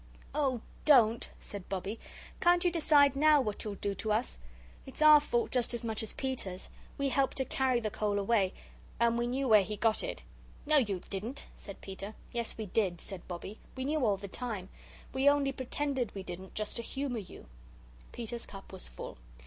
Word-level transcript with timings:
"Oh, 0.33 0.61
DON'T!" 0.83 1.29
said 1.39 1.69
Bobbie. 1.69 1.99
"Can't 2.39 2.63
you 2.65 2.71
decide 2.71 3.15
NOW 3.15 3.39
what 3.39 3.63
you'll 3.63 3.75
do 3.75 3.93
to 3.93 4.11
us? 4.11 4.39
It's 4.87 4.99
our 4.99 5.19
fault 5.19 5.51
just 5.51 5.75
as 5.75 5.85
much 5.85 6.01
as 6.01 6.11
Peter's. 6.11 6.69
We 6.97 7.09
helped 7.09 7.37
to 7.37 7.45
carry 7.45 7.79
the 7.79 7.91
coal 7.91 8.17
away 8.17 8.55
and 8.99 9.15
we 9.15 9.27
knew 9.27 9.47
where 9.47 9.61
he 9.61 9.77
got 9.77 10.01
it." 10.01 10.23
"No, 10.65 10.77
you 10.77 11.01
didn't," 11.11 11.45
said 11.55 11.81
Peter. 11.81 12.15
"Yes, 12.31 12.57
we 12.57 12.65
did," 12.65 12.99
said 12.99 13.27
Bobbie. 13.27 13.59
"We 13.75 13.85
knew 13.85 14.03
all 14.03 14.17
the 14.17 14.27
time. 14.27 14.69
We 15.13 15.29
only 15.29 15.51
pretended 15.51 16.15
we 16.15 16.23
didn't 16.23 16.55
just 16.55 16.77
to 16.77 16.81
humour 16.81 17.19
you." 17.19 17.45
Peter's 18.11 18.47
cup 18.47 18.73
was 18.73 18.87
full. 18.87 19.19